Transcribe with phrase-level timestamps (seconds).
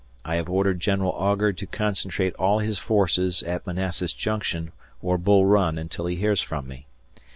[0.25, 5.45] I have ordered General Augur to concentrate all his forces at Manassas Junction or Bull
[5.45, 6.87] Run until he hears from me.